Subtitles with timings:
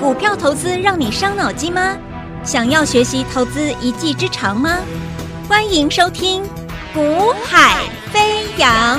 [0.00, 1.96] 股票投资让你伤脑筋吗？
[2.42, 4.78] 想要学习投资一技之长吗？
[5.48, 6.42] 欢迎收听
[6.92, 8.98] 《股海飞扬》。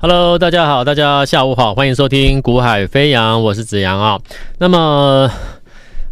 [0.00, 4.20] Hello，大家好，大家下午好，欢迎收听《股海飞扬》，我是子阳啊。
[4.58, 5.30] 那么，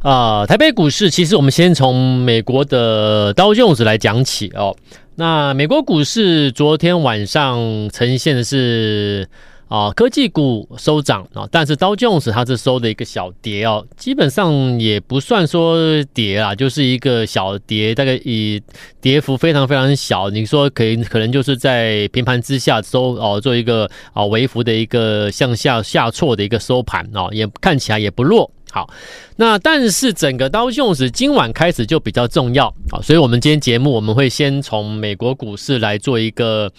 [0.02, 4.74] 啊、台北股市，其实我们先从美国的道琼斯来讲起哦。
[5.18, 9.26] 那美国股市昨天晚上呈现的是
[9.66, 15.78] 啊，科技股收涨啊，但是道琼斯它是收的一个小跌哦，基本上也不算说
[16.12, 18.62] 跌啦，就是一个小跌，大概以
[19.00, 28.50] 跌幅非常非常小，你说可以可能就是在平盘之下收哦，做一个啊微幅的一个向下下挫的一个收盘哦，也看起来也不弱。
[28.76, 28.90] 好，
[29.36, 36.70] 那但是整个刀琼斯今晚开始就比较重要啊，所以我们今天节目我们会先从美国股市来做一个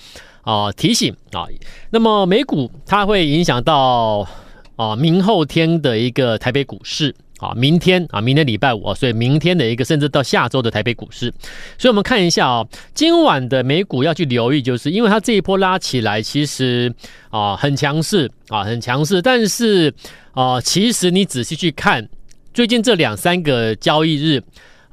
[0.43, 1.47] 啊提醒啊，
[1.89, 4.27] 那么美股它会影响到
[4.75, 7.15] 啊明后天的一个台北股市。
[7.39, 11.33] 啊，明天啊明天礼拜五啊，所以明天的一个甚至到下周的台北股市，
[11.77, 16.93] 所以我们看一下啊，今晚的美股要去留意，就是因为它这一波拉起来其实
[17.29, 19.93] 啊很强势啊很强势，但是。
[20.37, 22.07] 啊、其实你仔细去看，
[22.53, 24.39] 最近这两三个交易日，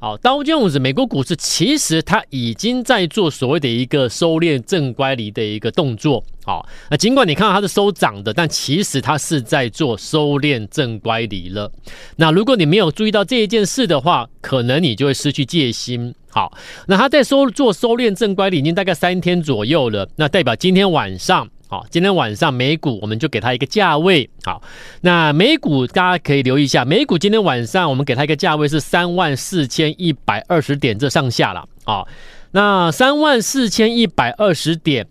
[0.05, 6.23] 啊，道琼斯美国股市其实它已经在做所谓的一个收敛正乖离的一个动作。
[6.45, 11.71] 好，那尽管你看到它是收涨的，但其实它是在做收敛正乖离了。
[12.17, 16.13] 那如果你没有注意到这一件事的话，可能你就会失去戒心。
[16.29, 21.49] 好，那它在收做收敛正乖离已经大概三天左右了，那代表今天晚上。
[21.67, 24.29] 好，今天晚上美股我们就给它一个价位。
[24.43, 24.61] 好，
[25.01, 31.67] 那美股大家可以留意一下，美股今天晚上我们给它一个价位是三万四千一百二十点这上下了。
[31.83, 32.07] 好，
[32.51, 35.07] 那三万四千一百二十点，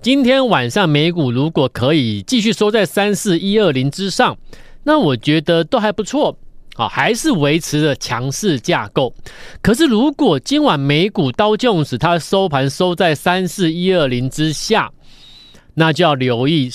[0.00, 4.36] 今天晚上美股如果可以继续收在三四一二零之上，
[4.82, 6.36] 那我觉得都还不错。
[6.74, 9.14] 好，还是维持着强势架构。
[9.60, 14.90] 可是如果今晚美股刀 Jones 它收盘收在三四一二零之下，
[15.74, 16.70] 那就要留意，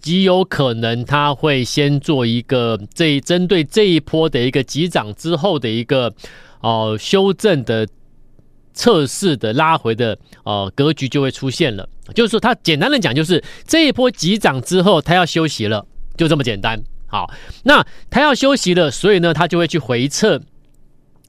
[0.00, 6.12] 极有可能他会先做一个这针对这一波的一个急涨之后的一个
[6.60, 7.86] 哦、修正的
[8.72, 11.88] 测试的拉回的呃格局就会出现了。
[12.14, 16.82] 就是说，他简单的讲，就是这一波急涨之后，他要休息了，就这么简单。
[17.06, 17.30] 好，
[17.62, 20.40] 那他要休息了，所以呢，他就会去回撤。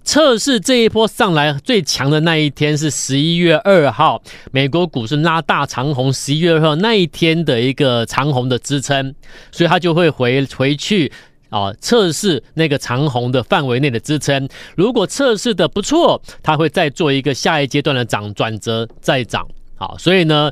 [0.06, 4.22] 测试这一波上来最强的那一天是十一月二号，
[4.52, 9.14] 美国股市拉大长红，十一月二号那一天的一个长红的支撑，
[9.52, 11.12] 所以它就会回回去
[11.50, 14.48] 啊测试那个长红的范围内的支撑。
[14.78, 19.46] 如果测试的不错，它会再做一个下一阶段的涨转折再涨。
[19.76, 20.52] 好，所以呢，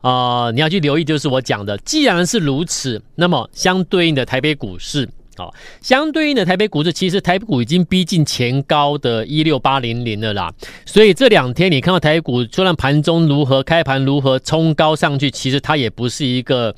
[0.00, 5.06] 啊、你要去留意，就是我讲的，既然是如此，那么相对应的台北股市。
[5.36, 10.52] 好，相对应的台北股市，其实台北股已经逼近前高的一六八零零了啦。
[10.86, 16.74] 所以这两天你看到台股，虽然盘中如何，开盘如何冲高上去，其实它也不是一个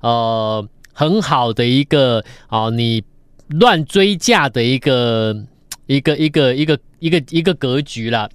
[0.00, 3.02] 呃很好的一个啊、你
[3.48, 5.34] 乱追价的一个
[5.86, 8.28] 一个一个一个一个一个格局啦。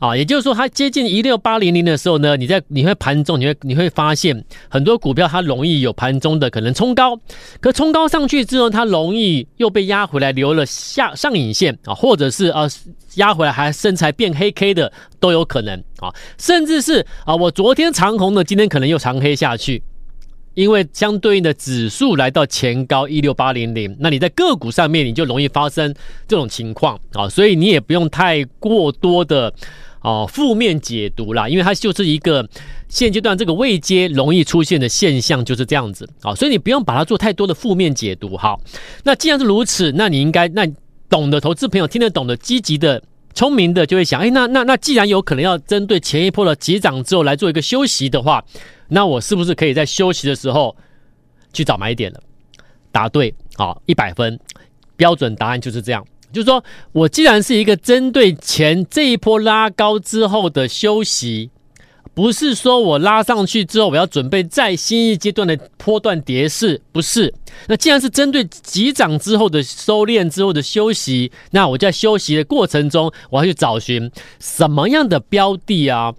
[0.00, 7.18] 啊，也就是说，它接近一六八零零的时候呢，你在你会盘中，你会你会发现很多股票它容易有盘中的可能冲高，
[7.60, 12.68] 可冲高上去之后，它容易又被压回来，留了下上影线啊，或者是啊
[13.14, 19.82] 压回来还身材变黑 K 的都有可能啊，甚至是啊我昨天长红的，今天可能又长黑下去，
[20.54, 25.94] 因为相对应的指数来到前高一六八零零，那你在个股上面你就容易发生
[26.26, 29.52] 这种情况啊，所以你也不用太过多的。
[30.04, 32.46] 哦，负面解读啦，因为它就是一个
[32.90, 38.54] 现阶段这个位阶容易出现的现象，就是这样子啊、所以你不用把它做太多的负面解读哈。
[39.02, 40.70] 那既然是如此，那你应该那
[41.08, 43.02] 懂的投资朋友听得懂的、积极的、
[43.34, 48.44] 聪明的就会想，哎，那那那既然有可能要针对前一波的急涨之后来做一个休息的话，
[48.88, 50.74] 那我是不是可以在休息的时候
[51.52, 52.20] 去找买点了？
[52.92, 54.38] 答对，好，一百分，
[54.96, 56.06] 标准答案就是这样。
[56.32, 56.62] 就是说，
[56.92, 61.50] 我既然是一个针对前这一波拉高之后的休息，
[62.14, 67.34] 不是说我拉上去之后我要准备再新一阶段的波段跌势，不是。
[67.66, 76.14] 那既然是针对急涨之后的收敛之后的休息，那我在休息的过程中，我要去找寻什么样的标的啊？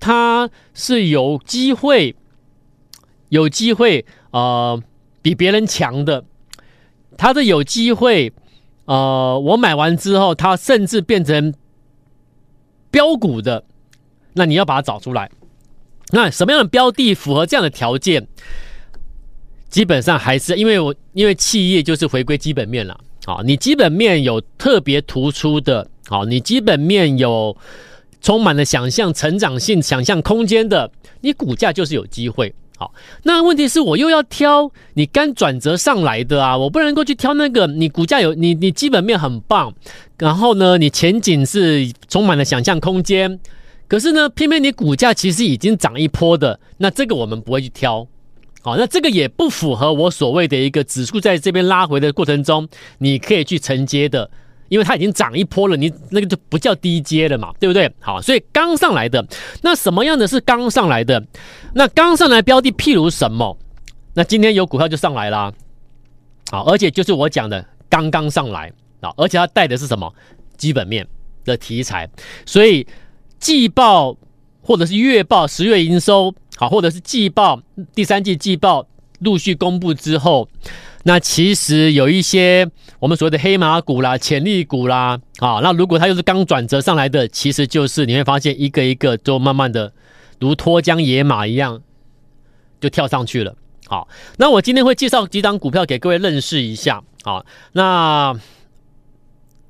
[0.00, 2.16] 它是有机会，
[3.28, 4.82] 有机会呃
[5.22, 6.24] 比别人强的，
[7.16, 8.32] 它是有机会。
[8.86, 11.54] 呃，我买完之后，它甚至变成
[12.90, 13.64] 标股的，
[14.34, 15.30] 那你要把它找出来。
[16.10, 18.26] 那什么样的标的符合这样的条件？
[19.70, 27.56] 基本上还是因为我因为企业就是回归基本面了，好，你基本面有特别突出的，好，你基本面有
[28.22, 30.92] 充满了想象成长性、想象空间的，
[31.22, 32.54] 你股价就是有机会。
[32.76, 32.94] 好，
[33.24, 39.74] 那问题是我又要挑你刚转折上来的啊，我不能够去挑那个你股价有你你基本面很棒，
[40.18, 43.40] 然后呢，你前景是充满了想象空间，
[43.88, 48.06] 可是呢，偏偏你股价其实已经涨一波的，那这个我们不会去挑。
[48.62, 54.30] 好，那这个也不符合我所谓的一个指数在这边拉回的过程中，你可以去承接的。
[54.70, 57.88] 因为它已经涨一波了，你那个就不叫低阶了嘛，对不对？
[58.00, 59.24] 好，所以刚上来的
[59.60, 61.22] 那什么样的是刚上来的？
[61.74, 63.56] 那刚上来标的，譬如什么？
[64.14, 65.52] 那今天有股票就上来啦，
[66.50, 70.12] 好，而且就是我讲的刚刚上来啊，而且它带的是什么
[70.56, 71.06] 基本面
[71.44, 72.08] 的题材，
[72.46, 72.84] 所以
[73.38, 74.16] 季报
[74.62, 77.60] 或者是月报十月营收好，或者是季报
[77.94, 78.86] 第三季季报
[79.20, 80.48] 陆续公布之后。
[81.06, 82.66] 那其实有一些
[82.98, 89.92] 我们所谓的黑马股啦、潜力股啦，啊，那如果它又是刚转折上来的，其实就是你会发现一个一个都慢慢的
[90.40, 91.82] 如脱缰野马一样
[92.80, 93.54] 就跳上去了。
[93.86, 94.08] 好，
[94.38, 97.02] 那我今天会介绍几档股票给各位认识一下。
[97.22, 98.34] 好，那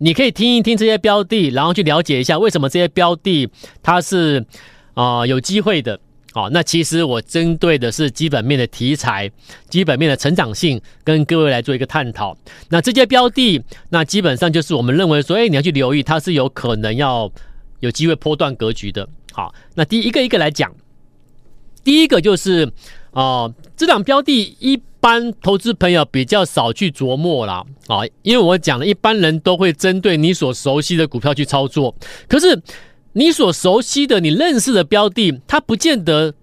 [0.05, 3.49] 你可以听一听这些标的，然后去了解一下为什么这些标的
[3.83, 4.45] 它是
[4.93, 5.99] 啊、有机会的。
[6.35, 9.31] 好，那其实我针对的是基本面的题材，
[9.71, 12.37] 基本面的成长性，跟各位来做一个探讨。
[12.69, 17.33] 那这些标的，那基本上就是我们认为说，哎，你要去留意，它是有可能要
[17.81, 19.09] 有机会波段格局的。
[19.33, 20.71] 好，那第一个一个来讲，
[21.83, 22.71] 第一个就是
[23.12, 27.62] 啊、这档标的一般投资朋友比较少去琢磨啦。
[27.89, 31.95] 啊，因为我讲了，一般人都会针对你所熟悉的股票去操作，
[32.27, 32.62] 可是。
[33.17, 36.35] 你所熟悉的、你认识的标的，它不见得，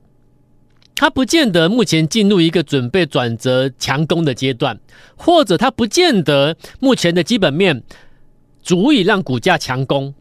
[0.96, 4.80] 它不见得目前进入一个准备转折强攻的阶段，
[5.18, 7.84] 或者它不见得目前的基本面
[8.64, 10.14] 足以让股价强攻。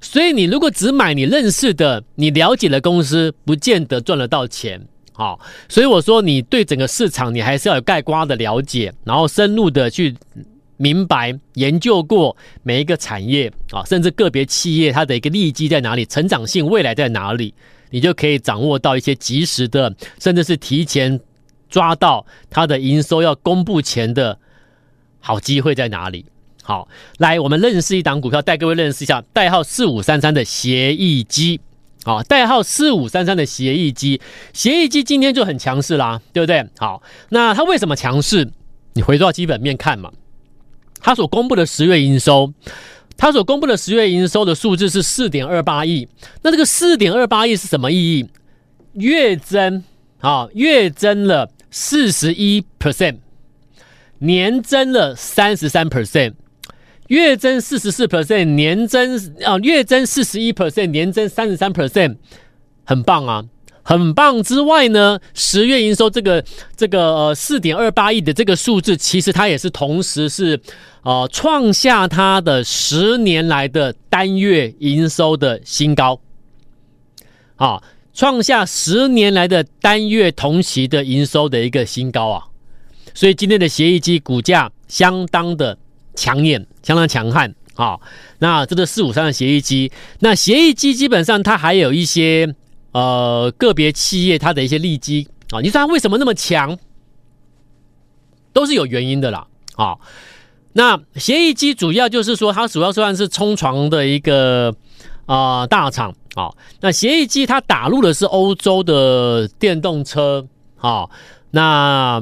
[0.00, 4.86] 所以，你如果只买你认识的、你了解的公司，不见得赚得到钱。
[5.18, 5.38] 好，
[5.68, 10.14] 所以我说，你对整个市场，你还是要有概括的了解，然后深入的去。
[10.80, 17.52] 明白研究过每一个产业啊，甚至个别企业它的一个利基在哪里，成长性未来在哪里，
[17.90, 21.18] 你就可以掌握到一些及时的，甚至是提前
[21.68, 24.38] 抓到它的营收要公布前的
[25.18, 26.24] 好机会在哪里。
[26.62, 26.86] 好，
[27.18, 31.60] 来我们认识一档股票，带各位认识一下，代号四五三三的协议机。
[32.08, 34.18] 好，代号四五三三的协议机，
[34.54, 36.66] 协议机今天就很强势啦，对不对？
[36.78, 38.50] 好，那它为什么强势？
[38.94, 40.10] 你回到基本面看嘛。
[41.00, 42.54] 它所公布的十月营收，
[43.18, 46.08] 它所公布的十月营收的数字是四点二八亿。
[46.40, 48.30] 那这个四点二八亿是什么意义？
[48.94, 49.84] 月增
[50.20, 53.18] 啊，月增了四十一 percent，
[54.20, 56.32] 年增了三十三 percent，
[57.08, 62.16] 月增四十四 percent，年增啊，月增四十一 percent，年增三十三 percent，
[62.84, 63.44] 很棒啊！
[63.82, 66.44] 很棒之外呢，十月营收这个
[66.76, 70.60] 这个呃四点二八亿的这个数字，其实它也是同时是
[71.02, 76.20] 呃创下它的十年来的单月营收的新高，
[77.56, 77.82] 啊，
[78.12, 82.44] 创下十年来的单月同期的营收的一个新高啊，
[83.14, 85.78] 所以今天的协议机股价相当的
[86.18, 87.98] 强眼，相当强悍啊。
[88.40, 92.54] 那这个四五三的协议机，那协议机基本上它还有一些。
[92.90, 96.76] 呃，个别企业它的一些利基啊，你说它为什么那么强，
[98.52, 99.46] 都是有原因的啦
[99.76, 99.98] 啊。
[100.72, 104.74] 那协议机主要就是说，它主要算是冲床的一个
[105.26, 106.50] 啊、大厂啊。
[106.80, 110.44] 那协议机它打入的是欧洲的电动车
[110.78, 111.06] 啊，
[111.50, 112.20] 那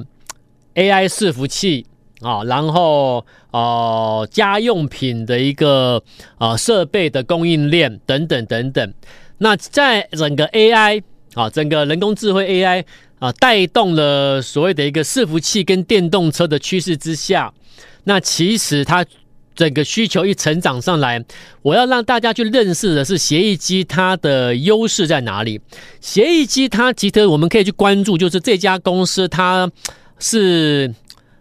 [0.74, 1.86] AI 伺服器
[2.20, 3.24] 啊，然后
[3.56, 6.02] 呃家用品的一个
[6.36, 8.94] 呃设备的供应链等等等等。
[9.38, 12.84] 那在整个 AI 啊，整个人工智慧 AI
[13.18, 17.50] 啊，带动了所谓的一个伺服器跟电动车的趋势之下，
[18.04, 19.02] 那其实它
[19.54, 21.24] 整个需求一成长上来，
[21.62, 25.58] 我要让大家去认识的是协议机它的优势在哪里。
[26.00, 29.70] 协议机它其实我们可以去关注，就是这家公司它
[30.18, 30.94] 是。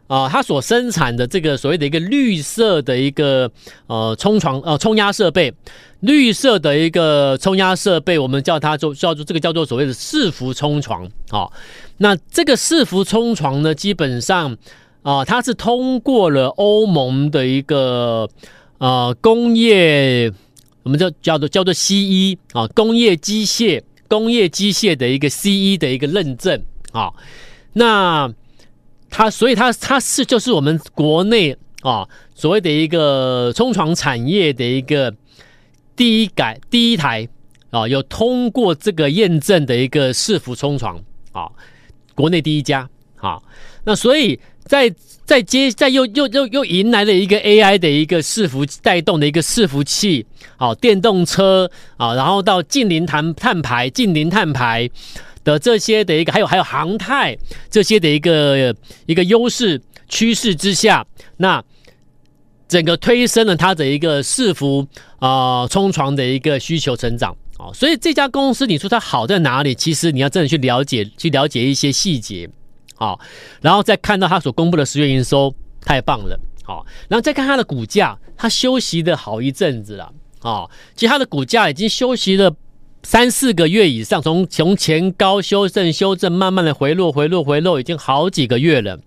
[0.07, 3.51] 啊，它所生产的这个所谓的一个绿色的一个
[3.87, 5.51] 呃冲床呃冲压设备，
[6.01, 11.49] 绿色的一个冲压设备，我们叫它做叫做这个叫做所谓的伺服冲床啊。
[11.97, 14.55] 那这个伺服冲床呢，基本上
[15.01, 18.29] 啊，它是通过了欧盟的一个
[18.77, 20.31] 呃工业，
[20.83, 27.11] 我们叫叫做叫做 CE 啊，工业机械工业机械的一个 CE 的一个认证啊，
[27.73, 28.31] 那。
[29.17, 32.05] 它所以它它是就是我们国内啊
[32.35, 35.15] 所谓的一个冲床产业的一个
[35.95, 37.25] 第一改第一台
[37.69, 41.47] 啊有通过这个验证的一个伺服冲床啊，
[42.13, 43.41] 国内第一家啊，
[43.85, 44.93] 那所以在
[45.23, 50.25] 在接在又又又又迎来了一个 AI 的一个伺服带动的一个伺服器，
[50.57, 54.89] 好，电动车啊，然后到近零碳碳排、近零碳排
[55.45, 57.37] 的这些的一个，还有还有航太
[57.69, 58.75] 这些的一个
[59.05, 61.63] 一个优势趋势之下，那
[62.67, 64.85] 整个推升了它的一个伺服
[65.19, 69.73] 啊冲床的一个需求成长啊，所以这家公司你说它好在哪里？
[69.73, 72.49] 其实你要真的去了解，去了解一些细节。
[72.95, 73.19] 好，
[73.61, 76.39] 然后再看到他所公布的十月营收，太棒了。
[76.63, 80.11] 好，然后再看它的股价，它休息的好一阵子了。
[80.39, 82.51] 啊，其实它的股价已经休息了
[83.05, 88.99] 三四个月以上，从从前高修正、修正，慢慢的回落、回落、回落，已经好几个月了。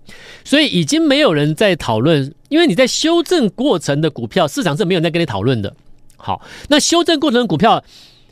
[0.45, 5.75] 所以已经没有人在讨论，因为你在修正过程的股票，市场是没有人在跟你讨论的。
[6.17, 7.83] 好，那修正过程的股票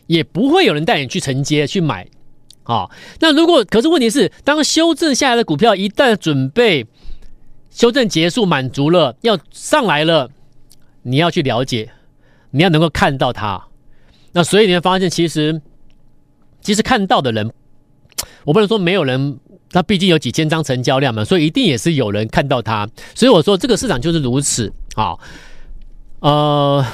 [0.06, 2.06] 也不会有人带你去承接去买。
[2.62, 6.86] 好，那如果可是问题是，当修正下来的股票一旦准备
[7.72, 10.30] 修正结束，满足了，要上来了，
[11.02, 11.90] 你要去了解，
[12.52, 13.66] 你要能够看到它。
[14.36, 15.62] 那所以你会发现，其实
[16.60, 17.50] 其实看到的人，
[18.44, 19.40] 我不能说没有人，
[19.70, 22.86] 他毕竟有几千张成交量嘛，所以一定也是有人看到它。
[23.14, 24.70] 所以我说这个市场就是如此。
[24.94, 25.18] 好，
[26.20, 26.84] 呃，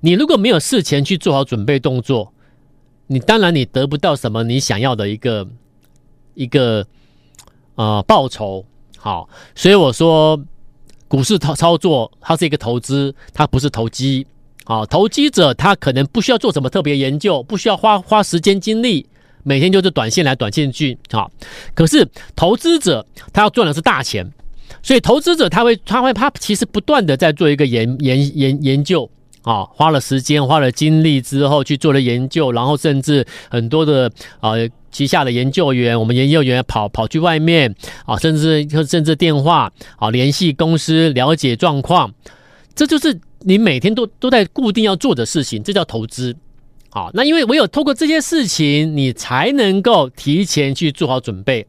[0.00, 2.32] 你如果没有事前去做好准备动作。
[3.08, 5.46] 你当然你得不到什么你想要的一个
[6.34, 6.86] 一个
[7.74, 8.64] 呃报酬，
[8.96, 10.40] 好，所以我说
[11.08, 14.24] 股市操操作它是一个投资，它不是投机，
[14.64, 19.06] 啊，投机者他可能不需要做什么特别研究，不需要花花时间精力，
[19.42, 21.28] 每天就是短线来短线去，啊，
[21.74, 24.30] 可是投资者他要赚的是大钱，
[24.82, 29.10] 所以投资者他会他会他其实不断的在做一个研研研研究。
[29.42, 34.52] 啊，花了时间，花了精力之后去做了研究，然后甚至很多的啊
[34.90, 37.74] 旗下的研究员，我们研究员跑跑去外面
[38.06, 42.10] 啊，甚至甚至电话啊联系公司了解状况，
[42.74, 46.34] 这就是你每天都都在固定要做的事情，这叫投资。
[46.90, 51.66] 好，那因为唯有透过这些事情，你才能够提前去做好准备，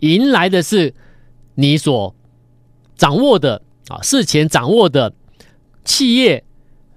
[0.00, 0.94] 迎来的是
[1.54, 2.14] 你所
[2.96, 5.12] 掌握的啊事前掌握的
[5.84, 6.44] 企业。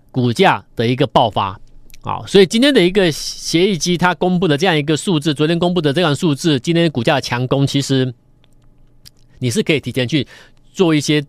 [0.09, 1.59] 股价的一个爆发，
[2.01, 8.11] 啊，所以今天的一个协议机它公布的这样一个数字，昨天公布的这样数字，今天股价强攻，其实
[9.37, 10.25] 你是可以提前去
[10.73, 11.23] 做一些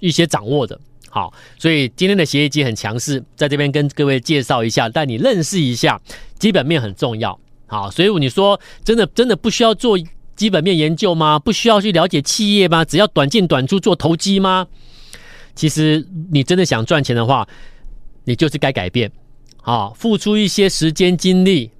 [0.00, 0.78] 一些掌握的，
[1.10, 6.00] 好，所以今天的协议机很强势，在这边跟各位介绍一下，带你认识一下
[6.38, 9.98] 基本面很重要，好，所以你说真的真的不需要做
[10.34, 11.38] 基本面研究吗？
[11.38, 12.84] 不需要去了解企业吗？
[12.84, 14.66] 只要短进短出做投机吗？
[15.54, 17.46] 其实你真的想赚钱的话。
[18.24, 19.10] 你就是该改变，
[19.62, 21.70] 好，付出一些时间精力，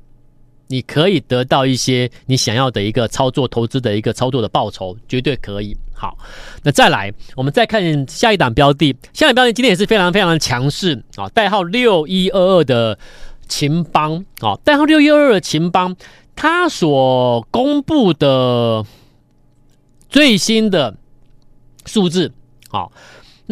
[0.70, 5.76] 你可以得到一些你想要的一个操作投资的一个操作的报酬，绝对可以。
[5.92, 6.16] 好，
[6.62, 12.98] 那再来，我们再看下一档标的，下一档标的今天也是非常非常的强势啊，代号六一二二的
[13.48, 15.94] 秦邦啊，代号六一二二的秦邦，
[16.34, 18.86] 它所公布的
[20.08, 20.96] 最新的
[21.84, 22.32] 数字，
[22.70, 22.90] 好。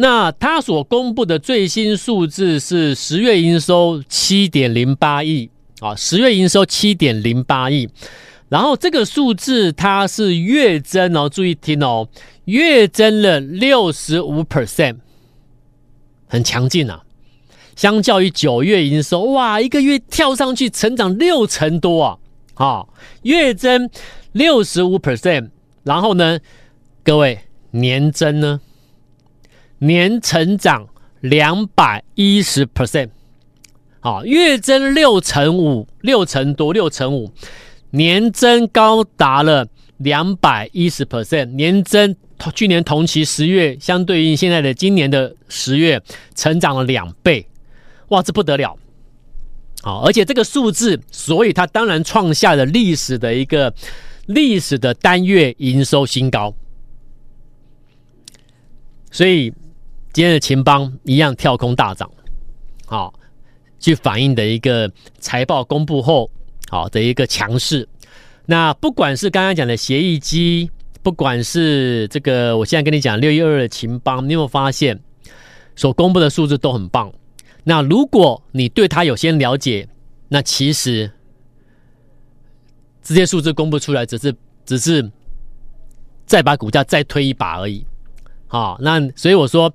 [0.01, 7.89] 那他所公布的最新数字是十月营收七点零八亿啊，十月营收七点零八亿，
[8.49, 12.09] 然后这个数字它是月增哦，注意听哦，
[12.45, 14.97] 月增了六十五 percent，
[16.27, 17.03] 很强劲啊！
[17.75, 22.17] 相较于九月营收，哇，一个月跳上去成长六成多啊！
[22.55, 22.85] 啊，
[23.21, 23.89] 月增
[24.33, 25.51] 六十五 percent，
[25.83, 26.39] 然后呢，
[27.05, 27.39] 各位
[27.71, 28.59] 年增呢？
[29.77, 30.89] 年成长
[31.21, 33.11] 两百一十 percent，
[34.01, 37.31] 好，月增六成五，六成多，六成五，
[37.91, 42.15] 年增高达了两百一十 percent，年增
[42.55, 46.01] 去年同期十月，相对于现在的今年的十月，
[46.35, 47.47] 成长了两倍，
[48.07, 48.77] 哇，这不得了，
[49.81, 53.73] 好，而且这个数字，所以它当然创下了历史的一个
[54.27, 56.53] 历史的单月营收新高，
[59.11, 59.53] 所以。
[60.11, 62.09] 今天的勤邦一样跳空大涨，
[62.87, 63.13] 好，
[63.79, 66.29] 去反映的一个财报公布后，
[66.69, 67.87] 好的一个强势。
[68.45, 70.69] 那不管是刚刚讲的协议机，
[71.01, 74.99] 不管是这个，我现在跟你讲六一二的勤邦，你有没有发现
[75.75, 77.13] 所公布的数字都很棒？
[77.63, 79.87] 那如果你对它有些了解，
[80.29, 81.11] 那其实
[83.03, 85.11] 这些数字公布出来，只是只是
[86.25, 87.85] 再把股价再推一把而已。
[88.47, 89.71] 好，那所以我说，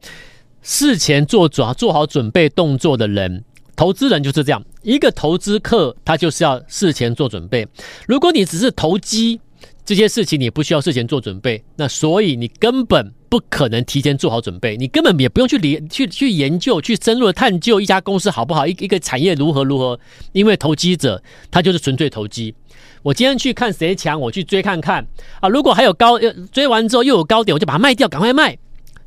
[0.62, 3.44] 事前做准做好准备动作的人，
[3.76, 7.66] 投资人就是这样，一个投资客他就是要事前做准备。
[8.06, 9.40] 如果你只是投机，
[9.84, 19.98] 这些事情你不需要事前做准备，那所以你根本不可能提前做好准备，你根本也不用去理去去研究去深入的探究一家公司好不好，一一个产业如何如何，
[20.32, 22.54] 因为投机者他就是纯粹投机。
[23.02, 25.06] 我今天去看谁强，我去追看看
[25.40, 26.18] 啊，如果还有高，
[26.50, 28.56] 追完之后又有高点，我就把它卖掉，赶快卖。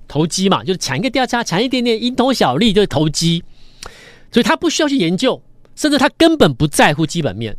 [0.08, 3.44] 投机嘛，就是抢一个价差，抢一点点蝇头小利，就是投机。
[4.32, 5.42] 所以他不需要去研究，
[5.76, 7.58] 甚至他根本不在乎基本面。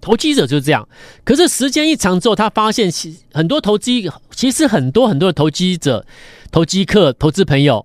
[0.00, 0.88] 投机者就是这样，
[1.24, 6.06] 可是时间一长之后，他发现其很多投机，其实很多很多的投机者、
[6.52, 7.84] 投机客、投资朋友，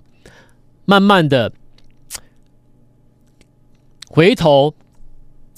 [0.85, 1.51] 慢慢的
[4.07, 4.75] 回头，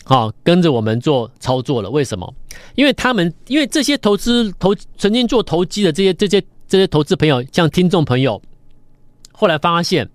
[0.06, 1.90] 啊，跟着我们做操作了。
[1.90, 2.34] 为什么？
[2.76, 8.42] 因为他们，因为这些投资投曾经做投机的这些这些这些投资朋友，像听众朋友，
[9.34, 10.10] 后来发现。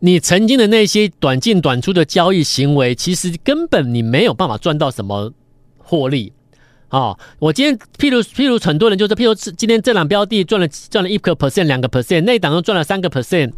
[0.00, 5.32] 你曾经的那些短进短出的交易行为，其实根本你没有办法赚到什么
[5.78, 6.32] 获利
[6.88, 7.18] 啊、哦！
[7.38, 13.52] 我今天譬如譬如很多人就是譬如今天这档标的赚了赚了一个 percent 两个 percent，那档又赚了三个 percent，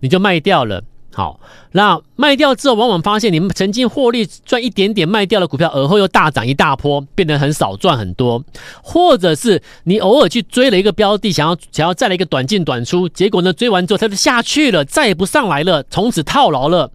[0.00, 0.84] 你就卖掉了。
[1.14, 1.38] 好，
[1.72, 8.42] 那卖掉之后，往往发现你们曾经获利赚一点点卖掉的股票，而后又大涨一大波，变得很少赚很多；
[8.82, 16.90] 或者是你偶尔去追了一个标的，想要想要再来一个短进短出，结果呢，追完之后它就下去了，再也不上来了，从此套牢了，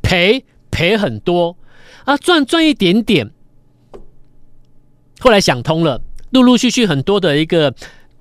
[0.00, 1.54] 赔赔很多
[2.04, 3.30] 啊，赚赚一点点。
[5.20, 7.74] 后来想通了，陆陆续续很多的一个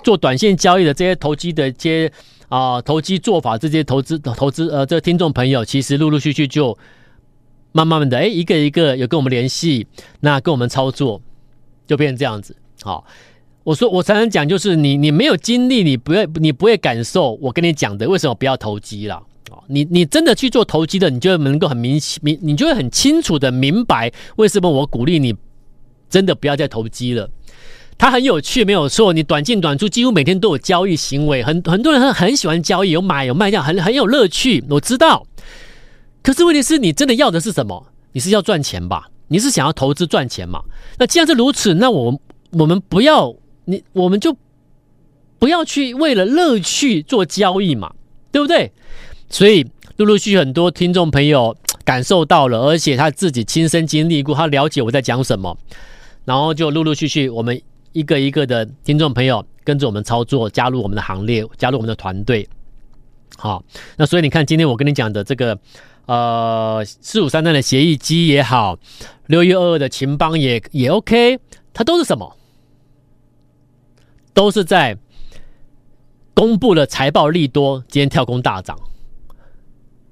[0.03, 2.11] 做短线交易的这些投机的这些。
[2.49, 6.77] 啊，投机做法，这些投资投资呃，这个听众朋友其实陆陆续续就
[7.73, 9.85] 慢慢的哎，一个一个有跟我们联系，
[10.21, 11.21] 那跟我们操作
[11.85, 12.55] 就变成这样子。
[12.81, 13.05] 好，
[13.63, 19.21] 我说我常常讲，就是你你没有经历，你不会你不会感受我跟你讲的为什么不要投机了。
[19.67, 25.35] 你你真的去做投机的，你就能够很明明，你就会很清楚的明白为什么我鼓励你
[26.09, 27.29] 真的不要再投机了。
[27.97, 29.11] 它很有趣，没有错。
[29.11, 34.63] 你短进短出，几乎每天都有交易行为，很很多人很很喜欢交易，有买有卖掉，很很有乐趣。
[34.69, 35.25] 我知道，
[36.21, 37.87] 可是问题是你真的要的是什么？
[38.11, 39.09] 你是要赚钱吧？
[39.29, 40.61] 你是想要投资赚钱嘛？
[40.99, 42.19] 那既然是如此，那我
[42.51, 44.37] 我们不要你，我们就
[45.39, 47.91] 不要去为了乐趣做交易嘛，
[48.31, 48.71] 对不对？
[49.27, 55.57] 所以陆陆续续很多听众朋友感受到了，而且他自己亲身经历过，他了解我在讲什么，
[56.25, 57.59] 然后就陆陆续续我们。
[57.93, 62.47] 一个一个的听众朋友跟着我们操作，加入我们的行列，加入我们的团队。
[63.37, 63.63] 好，
[63.97, 65.59] 那所以你看，今天我跟你讲的这个，
[66.05, 68.77] 呃，四五三三的协议机也好，
[69.27, 71.39] 六一二二的勤邦也也 OK，
[71.73, 72.35] 它都是什么？
[74.33, 74.97] 都是在
[76.33, 78.77] 公布了财报利多，今天跳空大涨。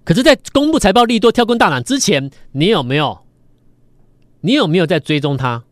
[0.04, 3.26] 可是，在公布财报利多、跳空大涨之前，你有没有？
[4.42, 5.64] 你有没有在追踪它？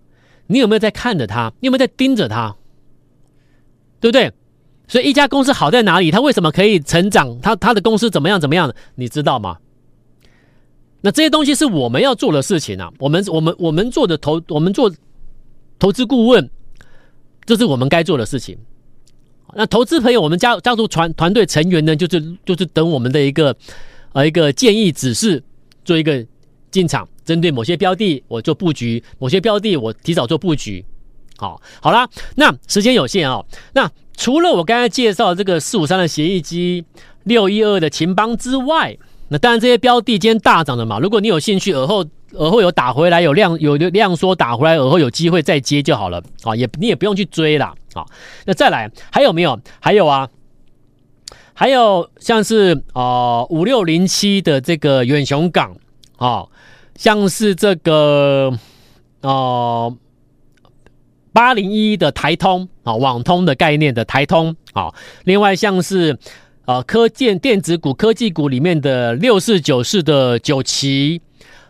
[0.47, 1.53] 你有没有在看着他？
[1.60, 2.56] 你有没有在盯着他？
[3.99, 4.32] 对不对？
[4.88, 6.12] 所以一家公司好在哪里？
[6.12, 7.39] 它为什么可以成长？
[7.41, 8.39] 它它的公司怎么样？
[8.39, 8.73] 怎么样？
[8.95, 9.58] 你知道吗？
[11.01, 12.91] 那这些东西是我们要做的事情啊！
[12.99, 14.93] 我们我们我们做的投，我们做
[15.79, 16.49] 投资顾问，
[17.45, 18.58] 这是我们该做的事情。
[19.56, 23.56] 那投资朋友，我们加加入团团队成员呢，就是就是等我们的一个
[24.13, 25.43] 呃一个建议指示，
[25.84, 26.25] 做一个
[26.74, 27.08] 进场。
[27.24, 30.84] 针对某些标的，我做布局；某些标的，我提早做布局。
[31.38, 32.06] 好，好啦，
[32.36, 33.46] 那时间有限、哦。
[33.74, 36.84] 那除了我刚才介绍这个四五三的协议机、
[37.24, 38.98] 六一二的勤邦之外，
[39.30, 41.00] 那当然这些标的今天大涨了嘛。
[41.00, 46.22] 如果你有兴趣，而后而后有打回来，有量有量缩打回来，而后有机会再接就好了。
[46.44, 47.74] 啊，也你也不用去追了。
[47.94, 48.06] 好，
[48.46, 49.58] 那再来还有没有？
[49.80, 50.28] 还有啊，
[51.54, 55.74] 还有像是啊五六零七的这个远雄港
[56.17, 56.45] 啊。
[56.95, 58.54] 像是这个
[59.21, 59.97] 呃
[61.34, 66.15] 八零一的台通啊，网通的概念的台通啊，另外像是
[66.65, 71.19] 呃科建电子股、科技股里面的六四九四的九旗，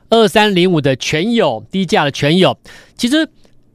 [0.10, 2.58] 二三零五的全友低价的全友，
[2.98, 3.30] 其实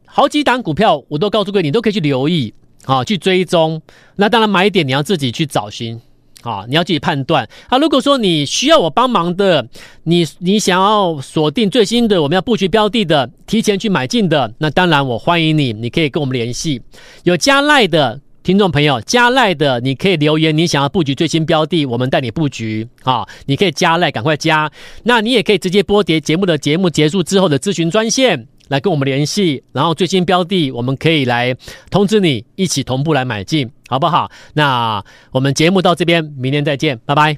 [0.05, 2.53] 好几档股票我都告诉各位，你都可以去留意
[2.85, 3.81] 啊，去追踪。
[4.17, 5.99] 那当然买点你要自己去找寻。
[6.43, 7.79] 啊，你要自己判断啊。
[7.79, 9.69] 如果说你需要我帮忙的，
[10.05, 16.81] 你你想要锁定最新的我们要布局标的的，提前去买进的，那当然我欢迎你，你可以跟我们联系。
[17.25, 23.27] 有加赖的听众朋友，加赖的你可以留言，你想要布局最新标的，我们带你布局啊。
[23.47, 24.71] 你可以加赖，赶快加。
[25.03, 31.57] 那你也可以直接拨叠节目的节目结束之后的咨询专线来跟我们联系，然后最新标的我们可以来
[31.91, 34.31] 通知你，一起同步来买进，好不好？
[34.55, 35.03] 那
[35.33, 37.37] 我们节目到这边，明天再见，拜拜。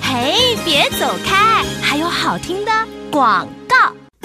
[0.00, 2.70] 嘿，别走开，还有好听的
[3.10, 3.74] 广告。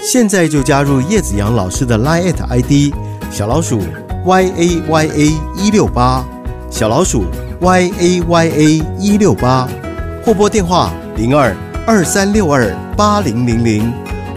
[0.01, 2.93] 现在就加入叶子阳老师的 Line ID
[3.31, 3.81] 小老鼠
[4.25, 5.25] y a y a
[5.57, 6.25] 一六八，
[6.71, 7.25] 小老鼠
[7.61, 8.65] y a y a
[8.97, 9.67] 一六八，
[10.23, 13.93] 或拨电话零二二三六二八零零零